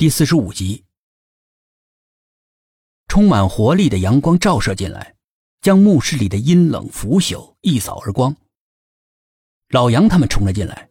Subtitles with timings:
[0.00, 0.82] 第四十五集，
[3.06, 5.14] 充满活力的阳光照射进来，
[5.60, 8.34] 将墓室里的阴冷腐朽一扫而光。
[9.68, 10.88] 老杨他们冲了进来，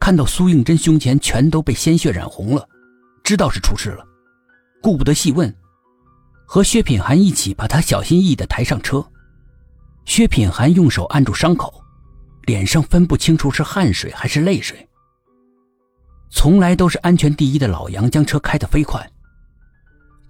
[0.00, 2.68] 看到苏应真胸前全都被鲜血染红了，
[3.22, 4.04] 知道是出事了，
[4.82, 5.54] 顾不得细问，
[6.44, 9.12] 和薛品涵一起把他小心翼翼的抬上车。
[10.06, 11.80] 薛品涵用手按住伤口，
[12.46, 14.88] 脸上分不清楚是汗水还是泪水。
[16.30, 19.04] 从来都是安全第一的老杨将车开得飞快。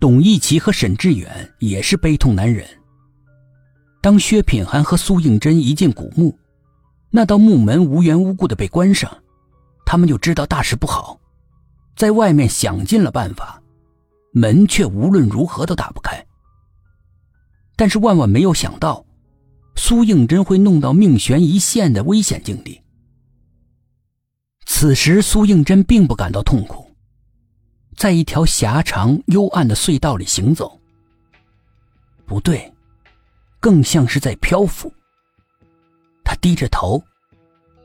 [0.01, 2.67] 董一奇和沈志远也是悲痛难忍。
[4.01, 6.37] 当薛品涵和苏应真一进古墓，
[7.11, 9.15] 那道木门无缘无故的被关上，
[9.85, 11.21] 他们就知道大事不好，
[11.97, 13.63] 在外面想尽了办法，
[14.33, 16.25] 门却无论如何都打不开。
[17.77, 19.05] 但是万万没有想到，
[19.77, 22.81] 苏应真会弄到命悬一线的危险境地。
[24.81, 26.91] 此时，苏应真并不感到痛苦，
[27.99, 30.81] 在一条狭长幽暗的隧道里行走。
[32.25, 32.73] 不对，
[33.61, 34.91] 更像是在漂浮。
[36.25, 36.99] 他低着头，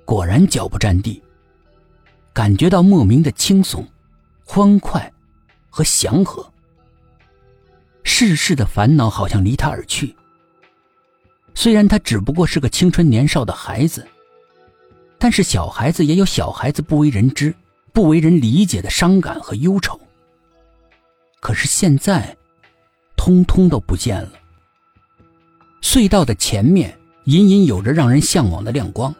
[0.05, 1.21] 果然脚不沾地，
[2.31, 3.85] 感觉到莫名的轻松、
[4.45, 5.11] 欢快
[5.69, 6.49] 和祥和。
[8.05, 10.15] 世事的烦恼好像离他而去。
[11.55, 14.07] 虽然他只不过是个青春年少的孩子。
[15.25, 17.51] 但是小孩子也有小孩子不为人知、
[17.91, 19.99] 不为人理解的伤感和忧愁。
[21.39, 22.37] 可是现在，
[23.17, 24.33] 通通都不见了。
[25.81, 29.11] 隧道的前面隐隐有着让人向往的亮光，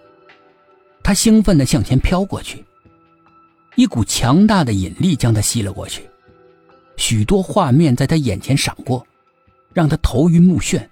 [1.01, 2.63] 他兴奋地向前飘过去，
[3.73, 6.07] 一股强大的引力将他吸了过去，
[6.97, 9.03] 许多画面在他眼前闪过，
[9.73, 10.87] 让他头晕目眩。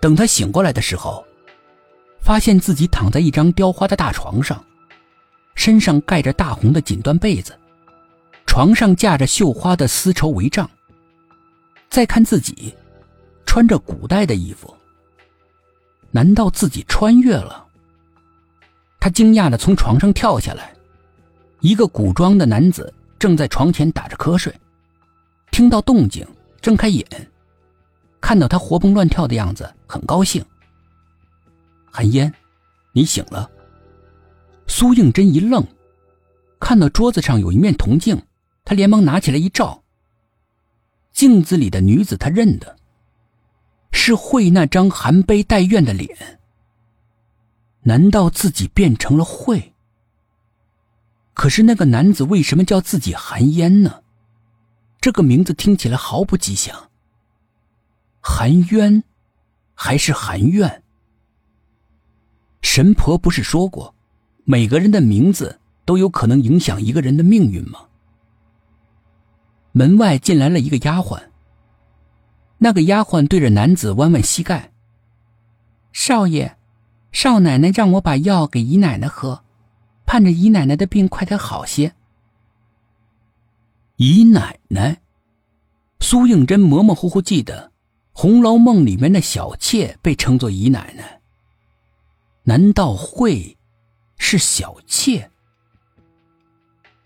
[0.00, 1.22] 等他醒过来的时候。
[2.22, 4.64] 发现自己躺在一张雕花的大床上，
[5.56, 7.58] 身上盖着大红的锦缎被子，
[8.46, 10.70] 床上架着绣花的丝绸帷帐。
[11.90, 12.72] 再看自己，
[13.44, 14.74] 穿着古代的衣服，
[16.12, 17.66] 难道自己穿越了？
[19.00, 20.72] 他惊讶的从床上跳下来，
[21.58, 24.54] 一个古装的男子正在床前打着瞌睡，
[25.50, 26.24] 听到动静，
[26.60, 27.04] 睁开眼，
[28.20, 30.42] 看到他活蹦乱跳的样子，很高兴。
[31.92, 32.32] 韩烟，
[32.92, 33.50] 你醒了。
[34.66, 35.62] 苏应真一愣，
[36.58, 38.20] 看到桌子上有一面铜镜，
[38.64, 39.82] 他连忙拿起来一照。
[41.12, 42.74] 镜子里的女子他认得，
[43.92, 46.40] 是慧那张含悲带怨的脸。
[47.82, 49.74] 难道自己变成了慧？
[51.34, 54.02] 可是那个男子为什么叫自己韩烟呢？
[54.98, 56.90] 这个名字听起来毫不吉祥。
[58.20, 59.04] 韩渊，
[59.74, 60.81] 还是含怨？
[62.74, 63.94] 神婆不是说过，
[64.44, 67.80] 每个人的名字都有可能影响一个人的命运吗？
[69.72, 71.20] 门外进来了一个丫鬟。
[72.56, 74.72] 那个丫鬟对着男子弯弯膝盖
[75.92, 76.56] ：“少爷，
[77.12, 79.44] 少奶奶让我把药给姨奶奶喝，
[80.06, 81.92] 盼着姨奶奶的病快点好些。”
[83.96, 85.02] 姨奶奶，
[86.00, 87.66] 苏应真模模糊糊记得，
[88.18, 91.18] 《红楼梦》里面的小妾被称作姨奶奶。
[92.44, 93.56] 难道会
[94.16, 95.30] 是小妾？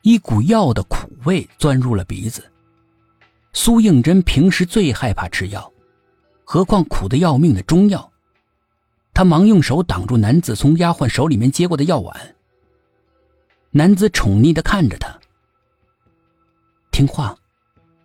[0.02, 2.50] 一股药的苦味钻入了鼻子。
[3.52, 5.72] 苏应真平时最害怕吃药，
[6.44, 8.12] 何况苦的要命的中药。
[9.12, 12.36] 他忙用手挡住男子从丫鬟手里面接过的药碗。
[13.70, 15.18] 男子宠溺的看着他，
[16.90, 17.34] 听话，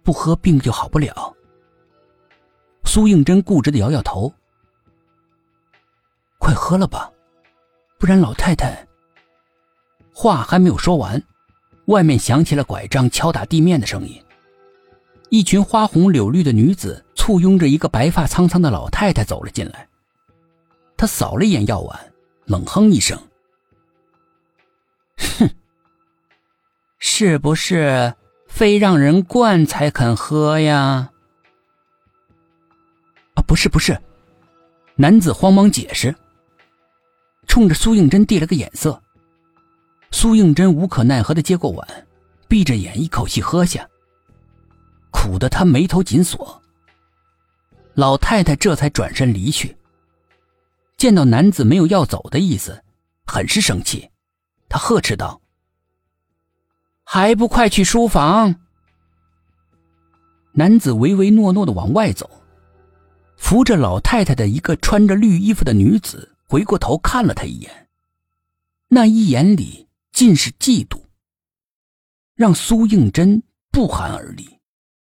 [0.03, 1.35] 不喝病就好不了。
[2.85, 4.33] 苏应真固执的摇摇头，
[6.39, 7.10] 快喝了吧。
[8.01, 8.87] 不然，老太太。
[10.11, 11.21] 话还没有说完，
[11.85, 14.19] 外面响起了拐杖敲打地面的声音。
[15.29, 19.87] 一群花红柳绿的女子簇拥着一个白发苍苍的老太太走了进来。
[20.97, 22.11] 她扫了一眼药碗，
[22.45, 23.15] 冷哼一声
[25.37, 25.47] ：“哼，
[26.97, 28.15] 是不是
[28.47, 31.11] 非让人灌才肯喝呀？”
[33.37, 33.95] 啊，不是，不是。
[34.95, 36.15] 男子慌忙解释。
[37.51, 39.03] 冲着苏应真递了个眼色，
[40.11, 41.85] 苏应真无可奈何的接过碗，
[42.47, 43.85] 闭着眼一口气喝下。
[45.11, 46.61] 苦的他眉头紧锁。
[47.93, 49.75] 老太太这才转身离去。
[50.95, 52.81] 见到男子没有要走的意思，
[53.27, 54.09] 很是生气，
[54.69, 55.41] 他呵斥道
[57.03, 58.55] ：“还不快去书房！”
[60.55, 62.29] 男子唯唯诺诺的往外走，
[63.35, 66.29] 扶着老太太的一个穿着绿衣服的女子。
[66.51, 67.87] 回过头看了他一眼，
[68.89, 71.01] 那一眼里尽是嫉妒。
[72.35, 74.59] 让苏应真不寒而栗。